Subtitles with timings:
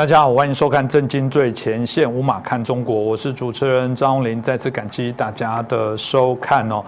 [0.00, 6.82] 大家好，欢迎收看《震惊最前线》，五马看中国，我是主持人张荣林，再次感激大家的收看哦。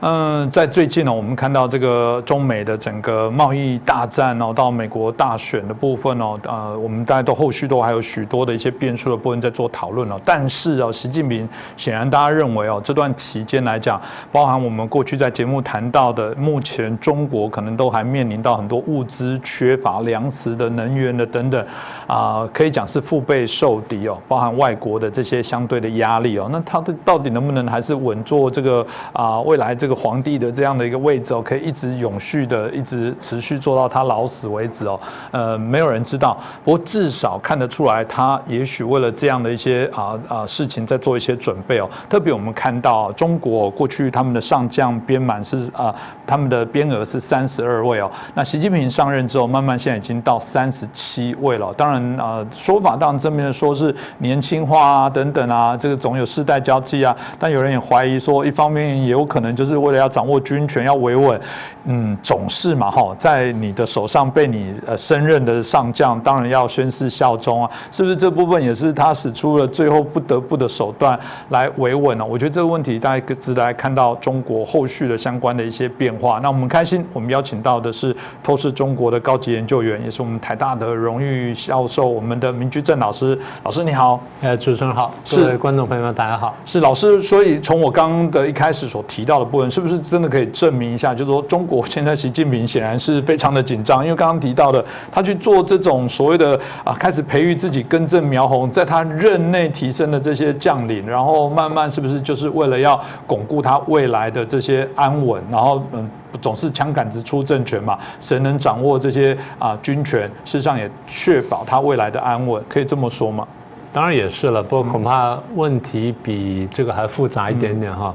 [0.00, 10.20] 嗯，在最近呢，我们看到这个中美的整个贸易大战哦，到美国大选的部分哦，呃，我们大家都后续都还有许多的一些变数的部分在做讨论哦。
[10.24, 13.98] 但是哦，习近平显然大家认为哦，这段期间来讲，
[14.32, 21.64] 包含我们过去在节目谈到的，目前中国可能都还面临到很多物资缺乏、粮食的、能源的等等
[22.08, 26.48] 啊，可以讲是腹背受敌哦，包含外国的这些相对的压力哦。
[26.52, 29.86] 那他的到底能不能还是稳坐这个啊未来这？
[29.86, 34.98] 个皇帝的这样的一个位置哦，可以一直永续的，一直持续做到他老死为止哦。
[35.30, 41.88] 呃，没有人知道，不过至少看得出来，他也许为了这样的一些啊啊事情在做一些准备哦。
[42.08, 45.94] 特别我们看到中国过去他们的上将编满是啊，
[46.26, 48.10] 他们的编额是三十二位哦。
[48.34, 51.72] 那习近平上任之后，慢慢现在已经到三十七位了。
[51.74, 57.16] 当然啊，说法当然正面的说是年轻化啊等等啊，这个总有世代交替啊。
[57.38, 59.76] 但有人也怀疑说，一方面也有可能就是。
[59.76, 61.38] 为了要掌握军权，要维稳，
[61.84, 71.16] 嗯，总是嘛哈，在你的手上被你呃升任的上将，当然要宣誓效忠啊，是不是这部分也是他使出了最后不得不的手段
[71.50, 72.24] 来维稳呢？
[72.24, 76.40] 我觉得这个问题大家值得来看到中国后续的相关的一些变化。
[76.42, 83.38] 那我们开心，我们邀请到的是透视中国的高级研究员，也是我们台大的荣誉教授，我们的明居正老师。
[83.62, 86.54] 老师你好，呃，主持人好，各位观众朋友们大家好。
[86.64, 89.70] 是老师，所以从我刚刚的一开始所提到的部分。
[89.70, 91.14] 是不是真的可以证明一下？
[91.14, 94.82] 就是说，中国现在习近平显然是非常的紧张，因为刚刚提到的，
[95.12, 105.42] 他去做这种所谓的啊，开始培育自己根正苗红，在他任内提升的这些将领，然后慢慢是不是就是为了要巩固他未来的这些安稳？
[105.50, 110.22] 然后嗯，总是枪杆子出政权嘛，谁能掌握这些啊军权？
[110.44, 113.46] 事实上也确保他未来的安稳，可以这么说吗？
[113.92, 118.14] 当然也是了，不过恐怕问题比这个还复杂一点点哈。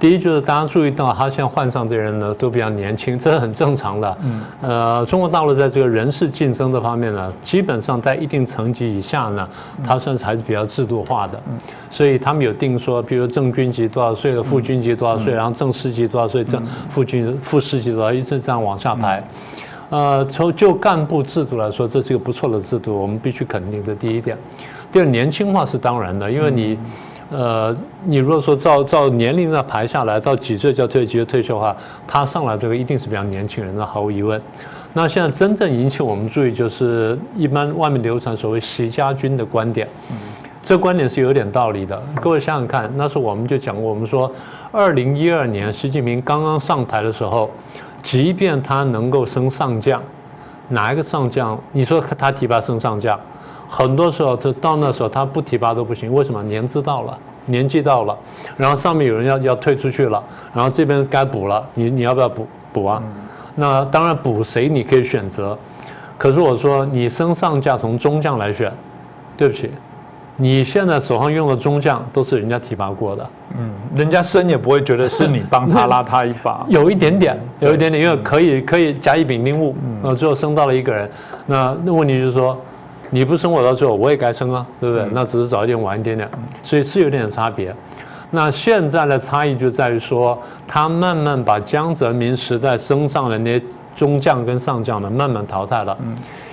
[0.00, 4.18] 第一就是大家注意到，他现在换上这人呢都比较年轻，这是很正常的。
[4.22, 9.46] 嗯，呃，中国大陆在这个人事竞争这方面呢，基本上在一定层级以下呢，
[9.84, 11.38] 他算是还是比较制度化的。
[11.50, 11.58] 嗯，
[11.90, 19.22] 所以他们有定说，比如正军级多少岁的，副军级多少岁，然后正师级多少岁，正副军副师级多少，一直这样往下排。
[19.90, 24.34] 呃，从就干部制度来说，这是一个不错的制度，我们必须肯定这第一点。
[24.90, 26.78] 第二，年轻化是当然的，因为你。
[27.30, 27.74] 呃，
[28.04, 31.76] 你如果说照照年龄上排下来，到几岁叫退几岁退休的话，
[32.06, 34.40] 他上来这个一定是比较年轻人，的毫无疑问。
[34.92, 39.86] 那现在真正引起我们注意，就是一般外面流传所谓“习家军”的观点，
[40.60, 42.02] 这观点是有点道理的。
[42.20, 44.30] 各位想想看，那时候我们就讲过，我们说，
[44.72, 47.48] 二零一二年习近平刚刚上台的时候，
[48.02, 50.02] 即便他能够升上将，
[50.70, 51.56] 哪一个上将？
[51.70, 53.16] 你说他提拔升上将？
[53.72, 56.12] 很多时候，就到那时候他不提拔都不行。
[56.12, 56.42] 为什么？
[56.42, 57.16] 年资到了，
[57.46, 58.18] 年纪到了，
[58.56, 60.20] 然后上面有人要要退出去了，
[60.52, 63.00] 然后这边该补了，你你要不要补补啊？
[63.54, 65.56] 那当然补谁你可以选择，
[66.18, 68.72] 可是我说你升上将从中将来选，
[69.36, 69.70] 对不起，
[70.34, 81.08] 你现在手上用的中将都是人家提拔过的，嗯，人家升也不会觉得是你帮他拉他一把， 有一点点，有一点点，因为可以可以甲乙丙丁戊，呃，最后升到了一个人，
[81.46, 82.60] 那那问题就是说。
[83.10, 85.06] 你不生我到最后，我也该生啊，对不对？
[85.12, 86.30] 那只是早一点晚一点点，
[86.62, 87.74] 所以是有点差别。
[88.30, 95.96] 那现在的差异就在于说，他慢慢把江泽民时代升上的那些中将跟上将们，慢慢淘汰了。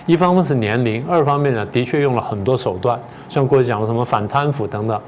[0.07, 5.00] 一方面是年龄，二方面呢，的确用了很多手段，像过去讲的什么反贪腐等等。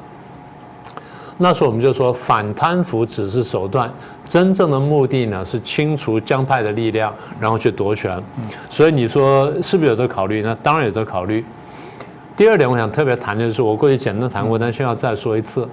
[1.42, 3.90] 那时候我们就说，反贪腐只是手段，
[4.26, 8.22] 真正的目的呢是清除江派的力量，然后去夺权。
[8.70, 10.42] 所以你说是不是有这考虑？
[10.42, 11.46] 那当然有这考虑。
[12.36, 15.68] 第二点，我想特别谈的就是，我过去简单谈过，但现在要再说一次。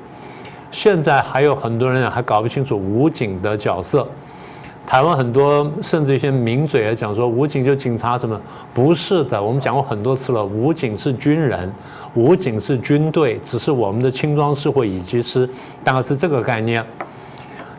[0.71, 4.07] 现在还有很多人还搞不清楚武警的角色。
[4.87, 8.41] 台湾很多甚至一些名嘴也讲说，武警就警察什么？
[8.73, 11.73] 不是的，我们讲过很多次了，武警是军人。
[12.15, 15.47] 武警是军队，只是我们的轻装士或以及是，
[15.83, 16.83] 大概是这个概念。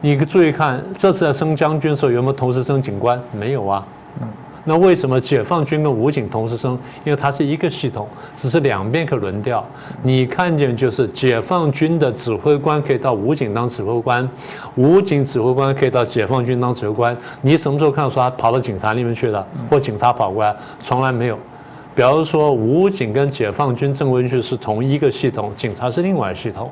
[0.02, 3.20] 你注意看，这次在升将军的时候有没有同时升警官？
[3.32, 3.88] 没有啊。
[4.22, 4.28] 嗯
[4.70, 6.78] 那为什么解放军跟武警同时升？
[7.06, 8.06] 因为它是一个系统，
[8.36, 9.66] 只是两边可以轮调。
[10.04, 14.30] 你看见就是解放军的指挥官可以到武警当指挥官，
[14.76, 17.18] 武警指挥官可以到解放军当指挥官。
[17.42, 20.54] 你什么时候看到说他跑到警察那边去了，或警察跑过来？
[20.82, 21.40] 从来没有。
[21.96, 26.70] 比如说，武警跟解放军正规军是同一个系统，警察是另外系统，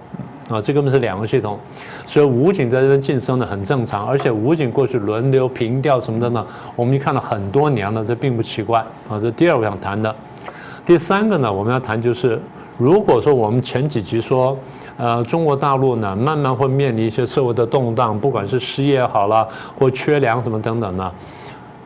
[0.50, 1.60] 啊，这根本是两个系统，
[2.06, 6.46] 所以武警在这边晋升的很正常，而且武警过去轮流平调什么的呢，
[6.76, 9.20] 我们就看了很多年了，这并不奇怪啊。
[9.20, 10.16] 这第二我想谈的，
[10.86, 12.40] 第三个呢，我们要谈就是，
[12.78, 14.56] 如果说我们前几集说，
[14.98, 19.48] 呃，中国大陆呢慢慢会面临一些社会的动荡，不管是失业好了
[19.78, 21.12] 或缺粮什么等等呢，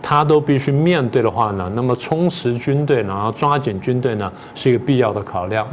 [0.02, 5.66] 他都必须面对的话呢，那么充实军队，然后抓紧军队呢，是一个必要的考量。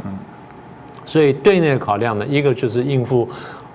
[1.07, 3.27] 所以对内考量呢，一个就是应付。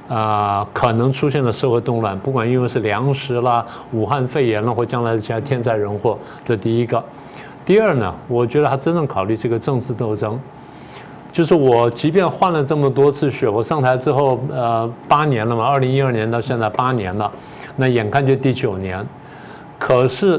[0.09, 7.03] 啊，可能出现的社会动乱，不管因为是粮食啦、武汉肺炎了，或将来的其他天灾人祸，这第一个。
[7.65, 10.39] 第二呢，我觉得他真正考虑这个政治斗争，
[11.33, 17.31] 就是我即便换了这么多次血，我上台之后，呃，八年了嘛，二零一二年到现在八年了，
[17.77, 19.07] 那眼看就第九年，
[19.79, 20.39] 可是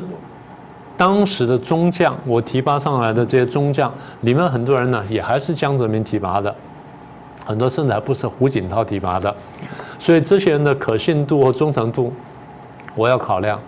[0.96, 3.92] 当时的中将，我提拔上来的这些中将
[4.22, 6.54] 里面很多人呢，也还是江泽民提拔的。
[7.46, 9.36] 很多甚至还不是胡锦涛提拔的，
[10.00, 12.14] 所以这些人的可信度和忠诚度，
[12.96, 13.60] 我要考量。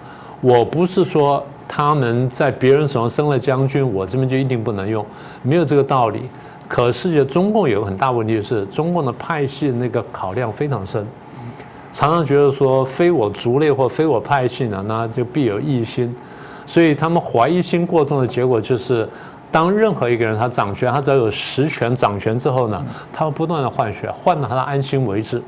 [0.42, 5.06] 我不是说他们在别人手上升了将军，我这边就一定不能用，
[5.42, 6.22] 没有这个道理。
[6.68, 11.06] 可是，就中共有个很大问题，是中共的派系那个考量非常深，
[11.92, 16.16] 常常觉得说非我族类或非我派系呢，那就必有异心，
[16.66, 19.08] 所以他们怀疑心过重的结果就是。
[19.52, 25.42] 当任何一个人他掌权，他只要有实权掌权之后呢，他会不断的换血，换到他的安心为止。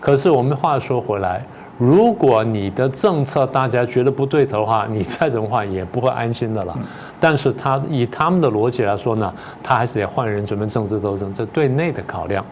[0.00, 1.44] 可是我们话说回来，
[1.78, 6.76] 如果你的政策大家觉得不对头的话，你再怎么换也不会安心的了。
[7.20, 12.44] 但是他以他们的逻辑来说呢，他还是得换人准备政治斗争，这对内的考量。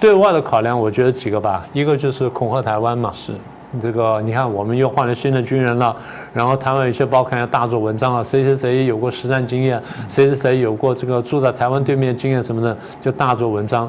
[0.00, 3.32] 对外的考量，我觉得几个吧，一个就是恐吓台湾嘛，是。
[3.80, 5.94] 这个你看，我们又换了新的军人了，
[6.32, 13.88] 然后台湾有些报刊要大做文章啊，谁谁谁有过实战经验，谁谁谁有过这个住在台湾对面经验什么的，就大做文章。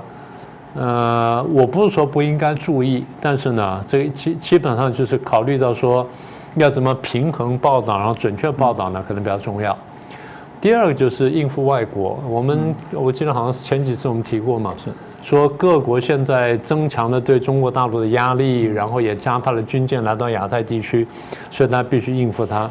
[0.75, 6.05] 呃，我不是说不应该注意，但是呢，这基基本上就是考虑到说，
[6.55, 9.77] 要怎么平衡报道，然后准确报道呢，可能比较重要。
[10.65, 14.89] 第二个就是应付外国，我们我记得好像是前几次我们提过嘛，是。
[15.21, 21.07] 说各国现在增强了对中国大陆的压力，然后也加派了军舰来到亚太地区，
[21.51, 22.67] 所以他必须应付它。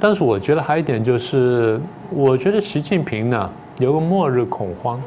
[0.00, 1.78] 但是我觉得还有一点就是，
[2.08, 4.98] 我觉得习近平呢有个末日恐慌，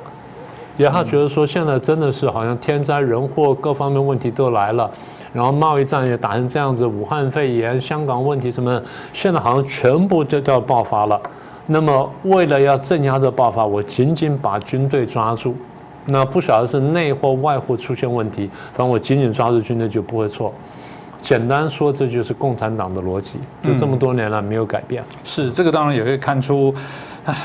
[0.78, 4.88] 也他觉得说现在真的是好像天灾人祸各方面问题都来了，
[5.34, 8.80] 然后贸易战也打成这样子，武汉肺炎、香港问题什么，
[9.12, 11.20] 现在好像全部都都要爆发了。
[11.68, 15.56] 那么为了要镇压这爆发，我紧紧把军队抓住。
[16.06, 20.52] 那不晓得是内或外或出现问题，反正我紧紧抓住军队就不会错。
[21.20, 25.04] 简单说，这就是共产党的逻辑，就这么多年了没有改变。
[25.24, 26.74] 是这个，当然也可以看出，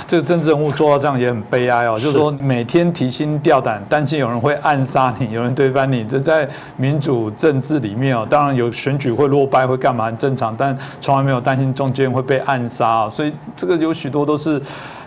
[0.06, 1.98] 这个政治人物做到这样也很悲哀哦。
[1.98, 6.04] 就是说，每天提心吊胆，担心有人会暗杀你，有人推翻你。
[6.04, 13.08] 这在民主政治里面哦，当然有选举会落败会干嘛很正常，但从来没有担心中间会被暗杀啊。
[13.08, 14.60] 所以这个有许多都是。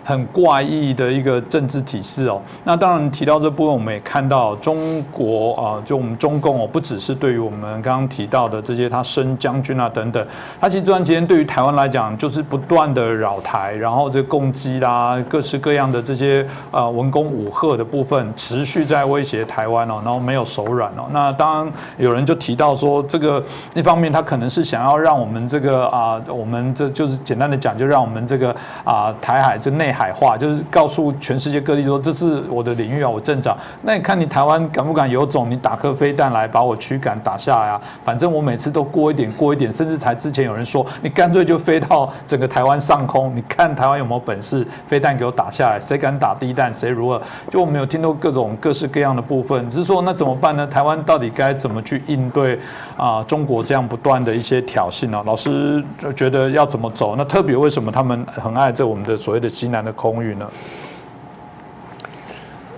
[0.04, 2.40] 很怪异的一个政治体制哦。
[2.64, 10.26] 那当然提到这部分，我们也看到中国啊，就我们中共哦，不只是对于我们刚刚提到的这些他升将军啊等等，
[10.60, 21.04] 他其实这段时间对于台湾来讲，就是不断的扰台，然后这攻击啦，各式各样的这些啊文攻武赫的部分，持续在威胁台湾哦，然后没有手软哦。
[21.12, 23.42] 那当然有人就提到说，这个
[23.74, 29.90] 一方面他可能是想要让我们这个啊，我们这就是简单的讲，就让我们这个啊台海这内。
[29.90, 33.54] 海海化就是告诉全世界各地说这是我的领域啊，我镇长。
[33.82, 35.50] 那你看你台湾敢不敢有种？
[35.50, 37.78] 你打颗飞弹来把我驱赶打下来啊？
[38.02, 45.78] 反正我每次都过一点过一点，甚至才之前有人说你干脆就飞到整个台湾上空，你看台湾有没有本事飞弹给我打下来？
[45.78, 47.20] 谁敢打第一弹谁如何？
[47.50, 50.66] 就我们有听到各种各式各样的部分，只是说那怎么办呢？
[50.66, 52.58] 台湾到底该怎么去应对
[52.96, 53.22] 啊？
[53.24, 55.22] 中国这样不断的一些挑衅呢？
[55.26, 55.84] 老师
[56.16, 57.16] 觉得要怎么走？
[57.18, 59.79] 那特别为什么他们很爱这我们的所谓的西南？
[59.84, 60.50] 的空域呢？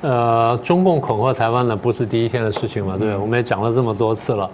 [0.02, 3.16] 呃，中共恐吓台湾呢，不是第一天的事情嘛，对不对？
[3.16, 4.50] 我们也讲了这么多次了。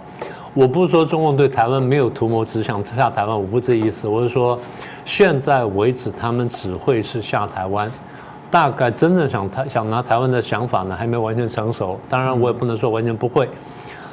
[0.53, 4.07] 我不是说中共对台湾没有图谋，只想下台湾，我不这意思。
[4.07, 4.59] 我是说，
[5.05, 7.91] 现在为止，他们只会是下台湾，
[8.51, 11.99] 大概真正想台想拿台湾的想法呢，还没完全成熟。
[12.07, 13.49] 当然，我也不能说完全不会。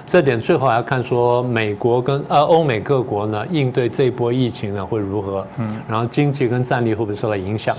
[0.06, 7.76] 这点最后还要看说美国跟呃欧美各国呢应对这一波疫情呢会如何，嗯，然后经济跟战力会不会受到影响？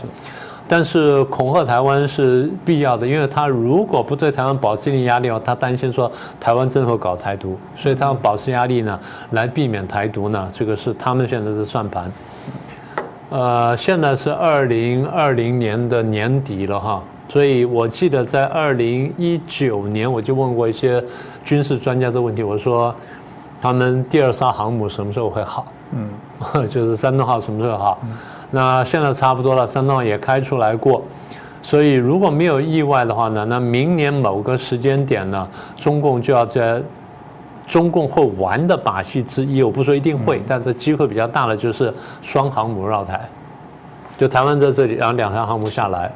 [0.69, 8.99] 但是恐吓台湾是必要的，因为他如果不对台湾保持一定压力哦，他担心说台湾真的会搞台独，所以他要保持压力呢，
[9.31, 12.11] 来避免台独呢，这个是他们现在的算盘。
[13.29, 21.01] 呃，现在是二零二零年的年底了哈，所以我记得在二零一九年我就问过一些
[21.47, 22.93] 军事专家的问题，我说
[23.61, 25.65] 他们第二艘航母什么时候会好？
[25.93, 26.09] 嗯，
[26.67, 27.97] 就是山东号什么时候好？
[28.51, 31.01] 那现在差不多了，山东号也开出来过，
[31.61, 36.83] 所以如果没有意外的话呢，那明年某个时间点呢，中共就要在
[37.65, 43.25] 中共会玩的把戏之一，我不说一定会，但这机会比较大的就是双航母绕台，
[44.17, 46.11] 就台湾在这里，然后两条航母下来，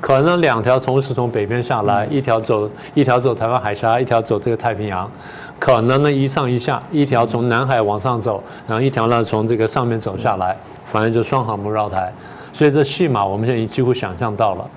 [0.00, 5.10] 可能两条同时从北边下来，一条走一条走台湾海峡，一条走这个太平洋，
[5.58, 10.56] 可能呢一上一下，一条从南海往上走，然后一条呢从这个上面走下来，
[10.90, 12.12] 反正就双航母绕台，
[12.52, 14.68] 所以这戏码我们现在几乎想象到了。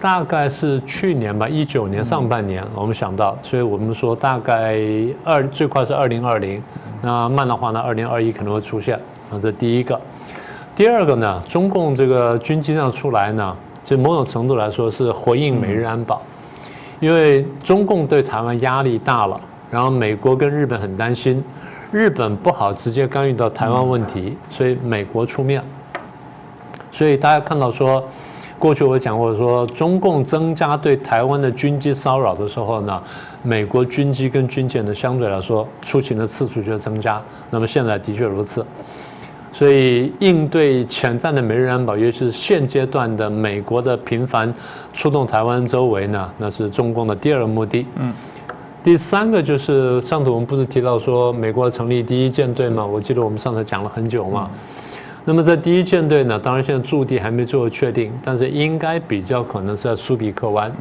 [0.00, 4.78] 大概是去年吧，一九年上半年，我们想到，所以我们说大概
[5.24, 6.62] 二最快是二零二零，
[7.02, 8.94] 那慢的话呢，二零二一可能会出现。
[9.28, 10.00] 啊，这第一个。
[10.76, 13.56] 第二个呢，中共这个军机上出来呢，
[13.88, 16.20] 就某种程度来说是回应美日安保，
[17.00, 19.40] 因为中共对台湾压力大了，
[19.70, 21.42] 然后美国跟日本很担心，
[21.90, 25.62] 日本不好直接干预到台湾问题，所以美国出面。
[26.92, 28.04] 所以大家看到说。
[28.60, 33.00] 过去我讲过说，中共增加对台湾的军机骚扰的时候呢，
[33.40, 37.22] 美国军机跟军舰呢相对来说出勤的次数就增加。
[37.50, 38.66] 那么现在的确如此，
[39.58, 44.54] 所以应对潜在的美日安保，尤其是现阶段的美国的频繁
[44.92, 47.84] 出动台湾周围呢，那是中共的第二个目的。
[47.96, 48.14] 嗯，
[48.84, 52.86] 第三个就是上次我们不是提到说美国成立第一舰队吗？
[52.86, 54.48] 我记得我们上次讲了很久嘛。
[55.24, 60.72] 那么在第一舰队呢，当然现在驻地还没最后确定，但是应该比较可能是在苏比克湾，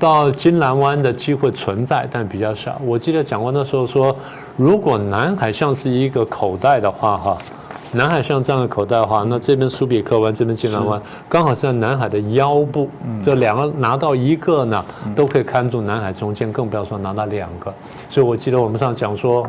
[0.00, 2.76] 到金兰湾的机会存在，但比较少。
[2.84, 4.16] 我记得讲过那时候说，
[4.56, 7.38] 如果南海像是一个口袋的话，哈，
[7.94, 12.88] 南海像这样的口袋的话，那这边苏比克湾，这边金兰湾，刚好是在南海的腰部，
[13.22, 14.84] 这两个拿到一个呢，
[15.16, 17.72] 都可以看住南海中间，更不要说拿到两个。
[18.08, 19.46] 所以我记得我们上讲说。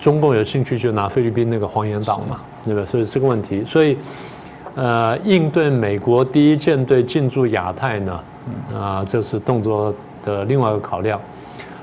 [0.00, 2.84] 中共有兴趣就拿菲律宾那个黄岩岛嘛，对吧？
[2.84, 3.96] 所以这个问题，所以
[4.74, 8.20] 呃，应对美国第一舰队进驻亚太呢，
[8.74, 11.18] 啊，这是动作的另外一个考量。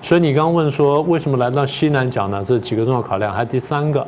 [0.03, 2.43] 所以你刚刚问说为什么来到西南角呢？
[2.45, 4.05] 这几个重要考量，还第三个，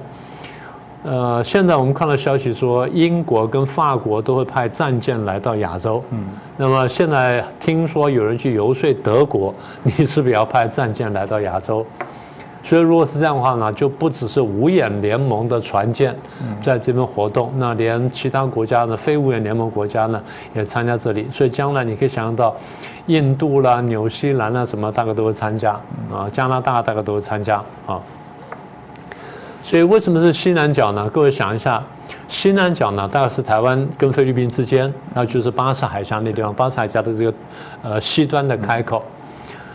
[1.04, 11.86] 呃，现在我们看到消息说英国跟法国都会派战舰来到亚洲，嗯，那么现在听说有人去游说德国，你是不是要派战舰来到亚洲？
[12.66, 16.16] 所以，如果是这样的话呢，就不只是五眼联盟的船舰
[16.62, 20.24] 在这边活动，那连其他国家的非五眼联盟国家呢
[20.56, 21.28] 也参加这里。
[21.30, 22.56] 所以，将来你可以想象到，
[23.08, 25.74] 印度啦、纽西兰啦什么，大概都会参加
[26.10, 28.00] 啊，加拿大大概都会参加啊。
[29.64, 31.10] 所以，为什么是西南角呢？
[31.10, 31.82] 各位想一下，
[32.28, 37.34] 西南角呢，大概是台湾跟菲律宾之间，那就是巴士海峡那地方，巴士海峡的这个
[37.82, 39.02] 呃西端的开口。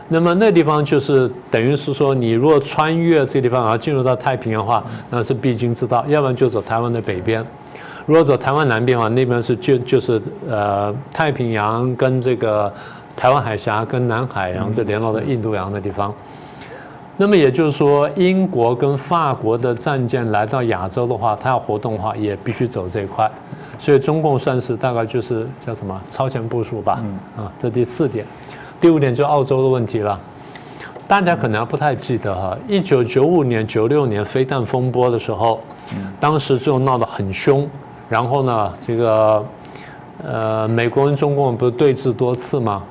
[0.09, 7.43] 那么那地方就是等于是说，你如果穿越这个地方，然后进入到太平洋的话，那是必经之道；要不然就走台湾的北边。
[8.05, 12.71] 如果走台湾南边的话，那边是就就是呃太平洋跟这个
[13.17, 16.15] 台湾海峡跟南海，然后就联络到印度洋的地方。
[17.21, 23.29] 那么也就是说，英国跟法国的战舰来到亚洲的话，它要活动的话，也必须走这一块。
[23.77, 27.03] 所以中共算是大概就是叫什么超前部署吧。
[27.37, 28.25] 啊，这第四点。
[28.81, 30.17] 第五点就澳洲的问题了，
[31.09, 35.59] 大家可能不太记得哈，一九九五年、九六年飞弹风波的时候，
[36.21, 37.69] 当时就闹得很凶，
[38.09, 39.45] 然后呢，这个
[40.23, 42.85] 呃，美国跟中共不是对峙多次吗？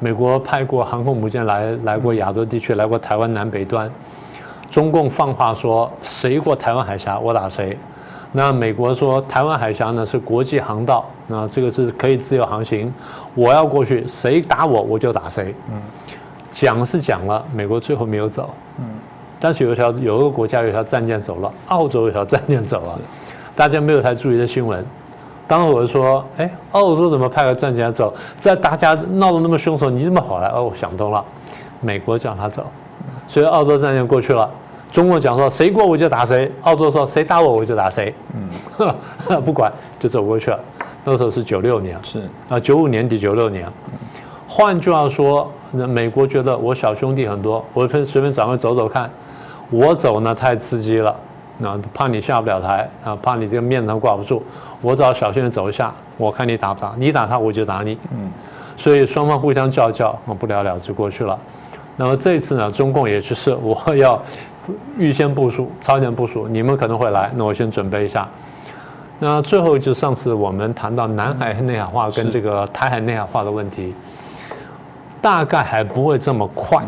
[0.00, 3.88] 美国派过航空母舰来来过亚洲地区，来过台湾南北端，
[4.70, 7.78] 中共放话说谁过台湾海峡我打谁。
[8.32, 12.92] 那美国说台湾海峡呢是国际航道，那这个是可以自由航行，
[13.34, 15.54] 我要过去，谁打我我就打谁。
[15.70, 15.78] 嗯，
[16.50, 18.48] 讲是讲了，美国最后没有走。
[18.78, 18.84] 嗯，
[19.38, 22.98] 但是有一条有一个国家有一条战舰走了，澳洲有条战舰走了，
[23.54, 24.82] 大家没有太注意的新闻。
[25.50, 28.14] 当时我就说，哎，澳洲怎么派个战舰走？
[28.38, 30.46] 在大家闹得那么凶的时候，你怎么跑来？
[30.50, 31.24] 哦，我想通了，
[31.80, 32.64] 美国叫他走，
[33.26, 34.48] 所以澳洲战舰过去了。
[34.92, 40.60] 中国讲说谁过我就打谁，澳洲说谁打我我就打谁，嗯， 不管就走过去了。
[41.02, 43.68] 那时候是九六年，是啊，九五年底九六年。
[44.46, 49.10] 换句话说，那美国觉得我小兄弟很多，我随随便找个走走看，
[49.68, 51.12] 我走呢太刺激了，
[51.60, 54.42] 那怕你下不了台啊，怕你这个面子挂不住，
[54.80, 58.30] 我找小兄弟走一下，我看你打不打，你打他我就打你，嗯，
[58.76, 61.38] 所以双方互相叫叫，不了了之过去了。
[61.96, 64.20] 那么这次呢，中共也就是我要。
[64.96, 68.28] 预先部署，超前部署，你们可能会来，那我先准备一下。
[69.18, 73.94] 那最后就上次我们谈到南海内海化跟这个台海内海化的问题，
[75.20, 76.84] 大概还不会这么快，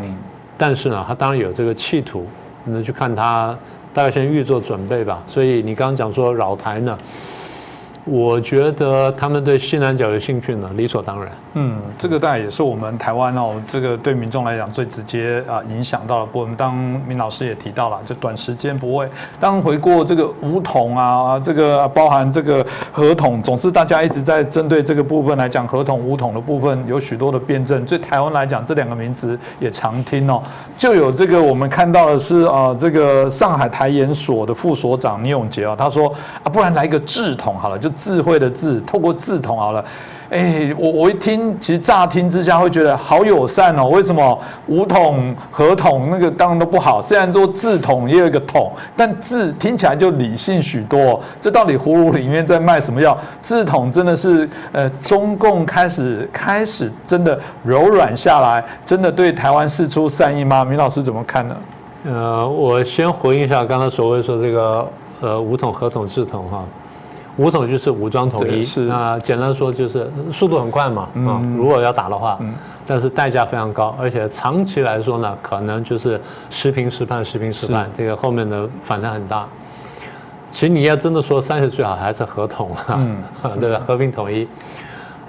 [0.56, 2.24] 但是呢，他当然有这个企图，
[2.64, 3.56] 那去看他
[3.92, 5.22] 大概先预做准备吧。
[5.26, 6.96] 所以你刚刚讲说扰台呢，
[8.04, 11.32] 我觉得他们对西南角有兴趣呢，理所当然。
[11.54, 16.56] 嗯，这个当然也是我们台湾哦，这个对民众来讲最直接啊影响到了部分。
[16.56, 16.74] 当
[17.06, 19.08] 明老师也提到了，就短时间不会。
[19.38, 27.84] 当回过这个五统啊，这个包含这个合同，总是大家一直在针对这个部分来讲，合同五统的部分有许多的辩证。
[27.86, 30.42] 对台湾来讲，这两个名词也常听哦。
[30.76, 37.91] 就有这个我们看到的是啊，这个上海台研所的副所长倪永杰啊，他说啊，不然来一个智统好了，就。
[37.92, 39.84] 智慧的智，透过字统好了，
[40.30, 43.84] 哎，我我一听，其实乍听之下会觉得好友善哦。
[43.88, 47.02] 为什么五统合统那个当然都不好？
[47.02, 51.20] 虽然说字统也有一个统，但字听起来就理性许多。
[51.40, 53.16] 这到底葫芦里面在卖什么药？
[53.42, 60.64] 字统真的是呃，中共开始开始真的柔软下来，真的对台湾示出善意吗？
[60.64, 61.56] 明老师怎么看呢？
[62.04, 64.88] 呃，我先回应一下刚才所谓说这个
[65.20, 66.64] 呃五统合统智统哈。
[67.38, 72.38] 武统就是武装统一，是那简单说就是速度很快嘛，啊，如果要打的话，
[72.86, 76.20] 但是代价非常高，而且长期来说呢，可能就是
[76.50, 79.46] 时平时判，时平时判，这个后面的反弹很大。
[80.48, 83.00] 其实你要真的说，三十最好还是合统啊，
[83.58, 83.80] 对吧？
[83.86, 84.46] 和平统一，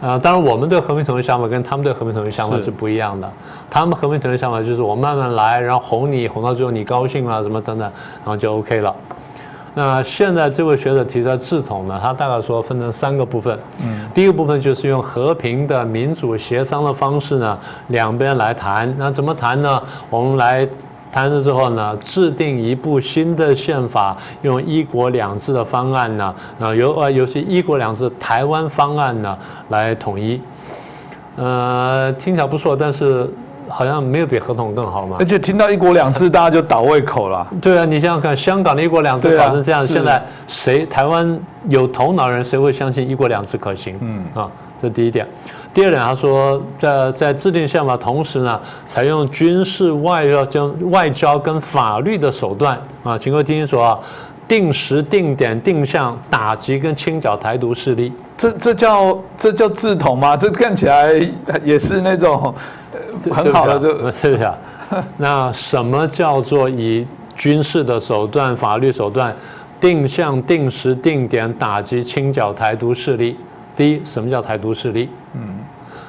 [0.02, 3.32] 啊，当然我们对和平统一想法跟他们对和平统一想法是不一样的。
[3.70, 8.94] 他们和平统一想法就是我慢慢来，然后哄你，哄到最后你高兴了，什么等等，然后就 OK 了。
[9.76, 13.58] 那现在这位学者提出来制统呢，他大概说分成三个部分。
[13.84, 18.94] 嗯，第一个部分就是用和平的民主协商的方式呢，两边来谈。
[19.00, 19.82] 那怎么谈呢？
[20.12, 20.68] 我们来
[21.12, 29.38] 谈了之后呢，制定一部新的宪法，用一国两制的方案呢，啊，由呃，尤其一国两制台湾方案呢
[29.70, 30.40] 来统一。
[31.36, 33.28] 呃，听起来不错，但是。
[33.76, 35.18] 好像没有比合同更好嘛？
[35.20, 37.48] 而且听到一国两制，大家就倒胃口了。
[37.60, 43.98] 对啊，你想想看，香港的一国两制搞成这样，现在谁台湾有头脑人谁会相信一国两制可行？
[44.02, 44.48] 嗯啊，
[44.80, 45.28] 这第一点。
[45.74, 53.98] 第二点，他说在在制定宪法同时呢，采用军事、外交、跟外交跟法律的手段啊，请各位听清楚啊，
[54.48, 58.14] 定时、定点、定向打击跟清剿台独势力。
[58.38, 60.38] 这这叫这叫自统吗？
[60.38, 61.12] 这看起来
[61.64, 62.54] 也是那种。
[63.32, 64.52] 很好的，这是不是？
[65.18, 69.36] 那什么叫做以军事的手段、法律手段
[69.80, 73.38] 定向、定时、定点打击清剿台独势力？
[73.76, 75.10] 第一，什么叫台独势力？
[75.34, 75.42] 嗯，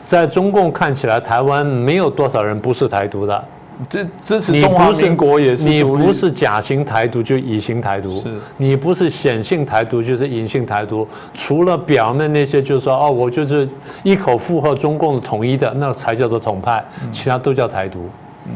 [0.05, 3.45] 在中共看起来，台湾没有多少人不是台独的。
[3.89, 11.07] 支支持中华民国也是，你不是假型台独就乙型台独，是你不是显性台独就是隐性台独。
[11.35, 13.69] 除了表面那些，就是说哦，我就是
[14.03, 18.09] 一口附和中共的统一的，那才叫做统派，其他都叫台独。
[18.47, 18.53] 嗯，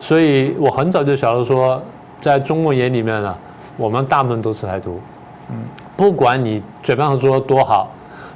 [0.00, 1.82] 所以我很早就晓得说，
[2.20, 3.36] 在中共眼里面呢，
[3.76, 5.00] 我们大部分都是台独。
[5.50, 5.56] 嗯，
[5.96, 7.90] 不管你嘴巴上说多好。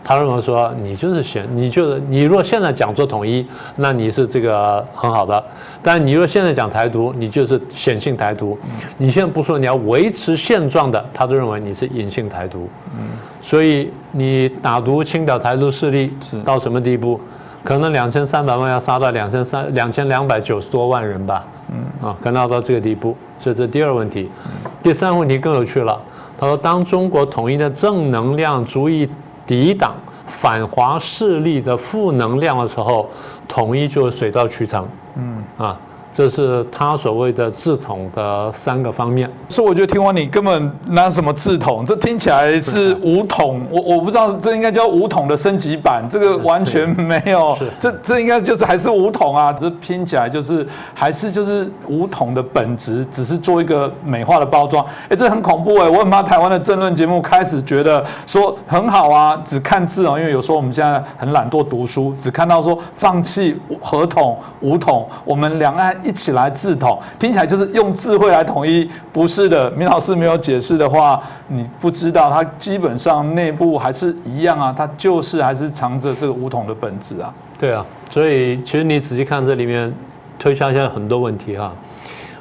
[0.09, 2.23] 他认为说你就是显，你就是你。
[2.23, 5.39] 若现在讲做统一，那你是这个很好的；
[5.83, 8.59] 但你若现在讲台独，你就是显性台独。
[8.97, 12.71] 你现在不说你要维持现状的，他都认为你是隐性台独。
[12.99, 13.07] 嗯，
[13.43, 16.11] 所以你打独清剿台独势力
[16.43, 17.21] 到什么地步？
[17.63, 21.45] 可能两千三百万要杀到两千三两千两百九十多万人吧。
[21.69, 23.15] 嗯，啊，可能要到这个地步。
[23.39, 24.31] 所以这第二个问题，
[24.83, 26.01] 第三个问题更有趣了。
[26.39, 29.07] 他说，当中国统一的正能量足以。
[29.49, 29.97] 抵挡
[30.29, 33.09] 反华势力的负能量的时候，
[33.49, 34.87] 统一就水到渠成。
[35.17, 35.77] 嗯啊。
[36.11, 54.85] 这是他所谓的字统的三个方面，所以我觉得听完你根本拿什么字统，这听起来是五统，我我不知道这应该叫五统的升级版，这个完全没有，这这应该就是还是五统啊，只是拼起来就是还是就是五统的本质，只是做一个美化的包装。
[55.09, 65.97] 哎，这很恐怖哎，我很怕台湾的政论节目开始觉得说很好啊，只看字哦，因为有时候我们现在很懒惰读书，只看到说放弃合统、五统，我们两岸。
[66.05, 69.71] 一起来自统，听起来就是用智慧来统一，不是的。
[69.73, 77.33] 明老师没有解释的话，你不知道，它基本上内部还是一样啊，它就是还是藏着这个武统的本质啊。
[77.59, 79.93] 对啊，所以其实你仔细看这里面，
[80.39, 81.73] 推敲一下很多问题哈。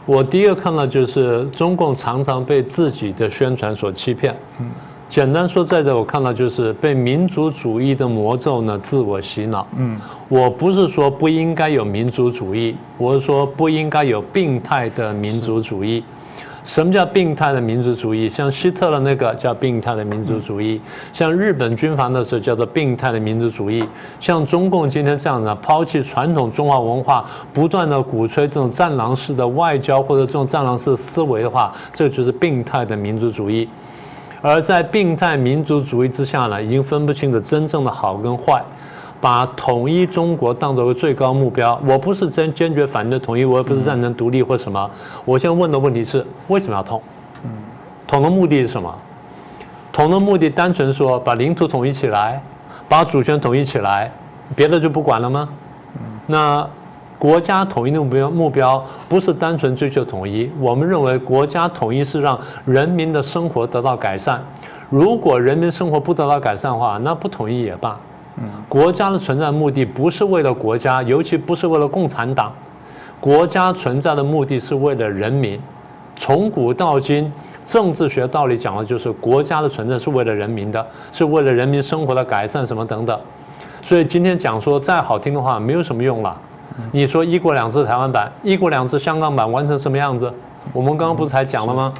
[0.06, 4.36] 我第一个看到就是中共常常被自己的宣传所欺骗。
[4.60, 4.70] 嗯。
[5.10, 9.66] 简单说，在这我看到就是被民族主义的魔咒呢自我洗脑。
[9.78, 16.04] 嗯，我不是说不应该有民族主义，我是说不应该有病态的民族主义。
[16.64, 18.30] 什么叫病态的民族主义？
[18.30, 20.82] 像希特勒那个叫病态的民族主义，
[21.14, 23.82] 像日本军阀那时候叫做病态的民族主义，
[24.20, 33.70] 像中共今天这样的抛弃传统中华文化，不断的鼓吹这种战狼式的外交或者这种战狼式思维的话，这就是病态的民族主义。
[34.42, 38.64] 而在病态民族主义之下呢，已经分不清的真正的好跟坏，
[39.20, 41.80] 把统一中国当作为最高目标。
[41.86, 44.90] 我不是真坚决反对统一，我也不是赞成独立或什么。
[45.26, 47.02] 我现在问的问题是，为什么要统？
[48.06, 48.94] 统的目的是什么？
[49.92, 52.42] 统的目的单纯说把领土统一起来，
[52.88, 54.12] 把主权统一起来，
[54.56, 55.50] 别的就不管了吗？
[56.28, 56.68] 那
[57.20, 64.44] 国家统一的目标目标不是单纯追求统一，我们认为国家统一是让人民的生活得到改善。
[64.90, 68.00] 如果人民生活不得到改善的话，那不统一也罢。
[68.70, 72.54] 国家的存在目的不是为了国家，尤其不是为了共产党。
[73.20, 75.60] 国家存在的目的是为了人民。
[76.16, 77.32] 从古到今，
[77.66, 83.20] 政治学道理讲的就是国家的存在是为了人民的，是为了人民生活的改善什么等等。
[83.82, 86.40] 所以今天讲说再好听的话没有什么用了。
[86.92, 90.32] 你说“一国两制”台湾版，“一国两制”香港版完成什么样子？
[90.74, 91.94] 我们刚刚不是才讲了吗？“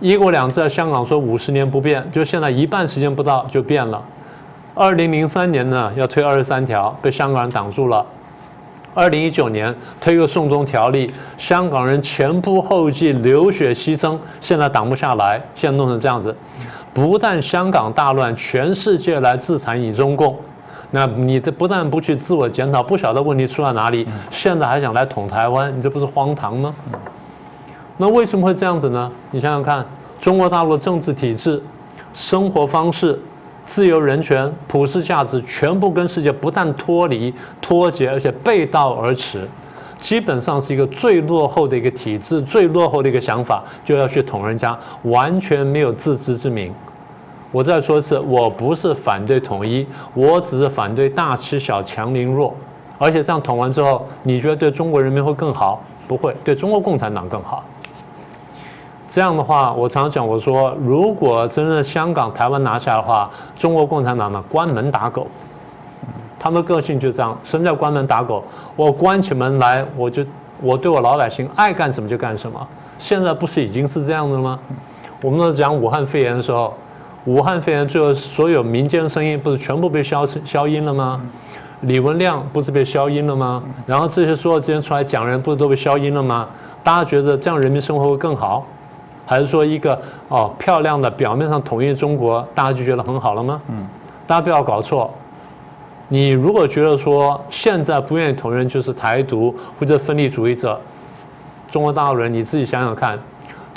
[0.00, 4.02] 一国两制”在香港说五十年不变，就现在一半时间不到就变了。
[4.74, 8.04] 二零零三年呢要推二十三条，被香港人挡住了。
[8.94, 16.34] 二零一九年推个送中条例，香港人前仆后继流血牺牲，现在挡不下来，现在弄成这样子，
[16.92, 20.36] 不但香港大乱，全世界来制裁你中共，
[20.90, 26.74] 那你这不但不去自我检讨，不晓得问题出在哪里，现在还想来捅台湾，你这不是荒唐吗？
[27.96, 29.10] 那为什么会这样子呢？
[29.30, 29.86] 你想想看，
[30.20, 31.62] 中国大陆的政治体制、
[32.12, 33.18] 生活方式。
[33.62, 39.46] 自由、人权、普世价值全部跟世界不但脱离、脱节，而且背道而驰，
[39.96, 46.74] 基本上是一个最落后的一个体制、最落后的一个想法，就要去捅人家，完全没有自知之明。
[47.52, 52.54] 我再说一次，我不是反对统一，我只是反对大欺小、强凌弱，
[52.98, 55.82] 而且这样捅完之后，你觉得对中国人民会更好？
[56.06, 57.64] 不会，对中国共产党更好。
[59.08, 65.26] 这样的话，我常讲，我说，如果真的香港、台湾拿下的话，中国共产党呢关门打狗，
[66.38, 67.36] 他们个性就这样。
[67.42, 68.44] 什么叫关门打狗？
[68.76, 70.24] 我关起门来，我就
[70.62, 72.64] 我对我老百姓爱干什么就干什么。
[72.98, 74.56] 现在不是已经是这样的吗？
[75.20, 76.72] 我们都讲武汉肺炎的时候，
[77.26, 81.20] 武汉肺炎最后所有民间声音不是全部被消消音了吗？
[81.82, 83.62] 李文亮不是被消音了吗？
[83.86, 86.48] 然后这些所有之前出来讲人不是都被消音了吗？
[86.82, 88.66] 大家觉得这样人民生活会更好？
[89.26, 93.60] 还是说一个哦漂亮的表面上统一中国，大家就觉得很好了吗？
[93.68, 93.86] 嗯，
[94.26, 95.10] 大家不要搞错。
[96.08, 100.78] 你如果觉得说现在不愿意统一就是台独或者分离主义者，
[101.70, 103.16] 中国大陆人你自己想想看，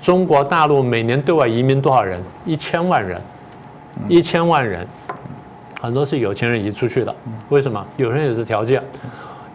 [0.03, 2.21] 中国大陆每年对外移民多少人？
[2.45, 3.21] 一千万人，
[4.09, 4.85] 一千万人，
[5.79, 7.15] 很多是有钱人移出去的。
[7.47, 7.81] 为什么？
[7.95, 8.83] 有人也是条件。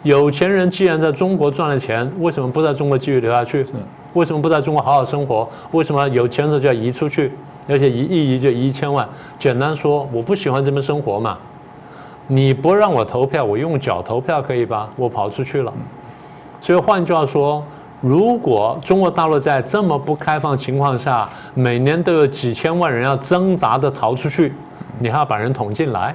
[0.05, 3.67] 有钱人既然在中国赚了钱，为什么不在中国继续留下去？
[4.15, 5.47] 为什么不在中国好好生活？
[5.73, 7.31] 为什么有钱的就要移出去？
[7.69, 9.07] 而且移一移就移一千万？
[9.39, 11.37] 简单说，我不喜欢这边生活嘛。
[12.27, 14.89] 你不让我投票，我用脚投票可以吧？
[14.97, 15.71] 我跑出去了。
[16.59, 17.63] 所以换句话说，
[18.01, 24.55] 如果中国大陆在这么不开放情况下，每年都有几千万人要挣扎的逃出去，
[24.99, 26.15] 你还要把人捅进来，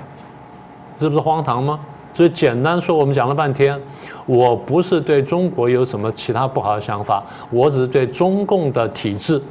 [0.98, 1.80] 这不是荒唐吗？
[2.13, 3.80] 所以简单说，我们讲了半天。
[4.26, 9.41] 我不是对中国有什么其他不好的想法，我只是对中共的体制，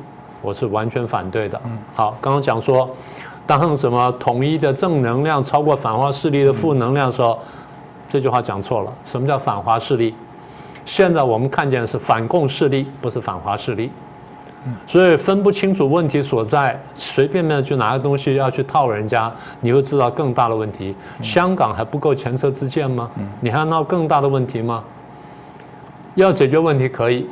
[0.40, 1.60] 我是完全反对的。
[1.94, 2.88] 好，刚刚讲说，
[3.46, 7.38] 当什么统一的正能量超过反华势力的负能量的时候，
[8.08, 8.90] 这句话讲错了。
[9.04, 10.14] 什么叫反华势力？
[10.84, 13.90] 现在我们看见的是反共势力，不是反华势力。
[14.86, 20.94] 所以分不清楚问题所在，随便便就拿个东西要去套人家，你会知道更大的问题。
[21.20, 23.10] 香港还不够前车之鉴吗？
[23.40, 24.84] 你还要闹更大的问题吗？
[26.14, 27.26] 要解决问题可以，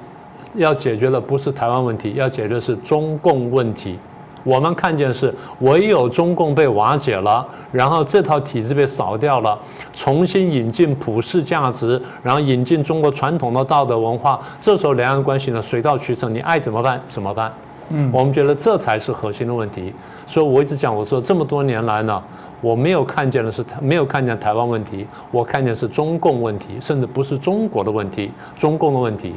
[0.54, 3.96] 要解决的不是台湾问题，要解决的是中共问题。
[4.42, 9.58] 我们看见是唯有中共被瓦解了，然后这套体制被扫掉了，
[9.92, 17.52] 重新引进普世价值，然后引进中国传统的道德文化，这时候两岸关系呢水到渠成，你爱怎么办怎么办？
[17.90, 19.92] 嗯，我们觉得这才是核心的问题。
[20.26, 22.22] 所以我一直讲，我说这么多年来呢，
[22.60, 29.34] 我没有看见的是台，没有看见台湾问题，我看见是中共问题，甚至不是中国的问题，中共的问题。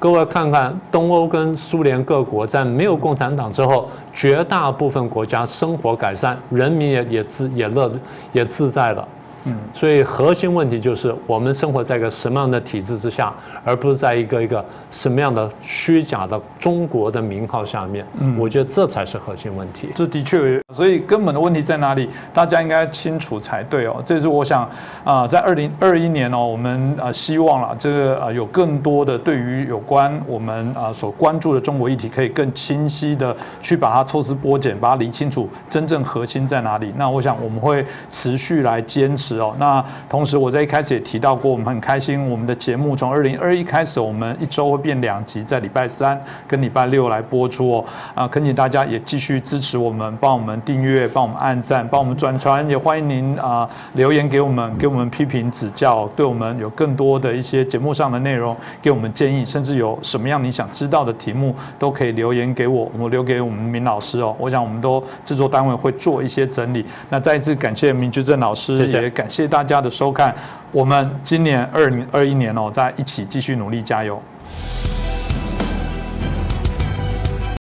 [0.00, 7.92] 各位看看东欧跟苏联各国在没有共产党之后，绝大部分国家生活改善，人民也也自也乐
[8.32, 9.06] 也自在了。
[9.44, 13.32] 嗯，所以核心问题就是我们生活在一个什么样的体制之下，
[13.64, 18.06] 而不是在一个一个什么样的虚假的中国的名号下面。
[18.18, 19.88] 嗯，我觉得这才是核心问题。
[19.94, 22.08] 这的确，所以根本的问题在哪里？
[22.34, 24.02] 大家应该清楚才对哦。
[24.04, 24.68] 这是我想
[25.04, 36.92] 啊，在二零二一年哦，我们啊希望了这个啊有更多的对于有关我们啊所关注的中国议题，可以更清晰的去把它抽丝剥茧，把它理清楚真正核心在哪里。
[36.96, 39.54] 那我想我们会持续来坚持哦。
[39.58, 47.84] 那同时我在一开始也提到过，我们很开心，我们的节目从二零二一开始，我们一周会变两集，在礼拜三跟礼拜六来播出哦。
[48.14, 64.34] 啊，恳请大家也继续支持我们，帮我们订阅，帮我们按赞，帮我们转传，也欢迎您啊留言给我们，给我们批评指教，对我们有更多的一些节目上的内容给我们建议，甚至有什么样你想知道的题目都可以留言给我，我留给我们明老师哦。
[64.38, 66.84] 我想我们都制作单位会做一些整理。
[67.08, 70.34] 那再一次感谢明居正老师，也感谢大家的收看。
[70.72, 74.18] 我们今年二零二一年哦，在一起继续努力，加油。